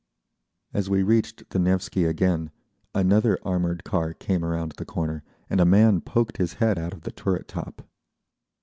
As 0.73 0.89
we 0.89 1.03
reached 1.03 1.47
the 1.51 1.59
Nevsky 1.59 2.05
again 2.05 2.49
another 2.95 3.37
armoured 3.43 3.83
car 3.83 4.15
came 4.15 4.43
around 4.43 4.71
the 4.77 4.83
corner, 4.83 5.21
and 5.47 5.61
a 5.61 5.63
man 5.63 6.01
poked 6.01 6.37
his 6.37 6.53
head 6.53 6.79
out 6.79 6.93
of 6.93 7.01
the 7.01 7.11
turret 7.11 7.47
top. 7.47 7.83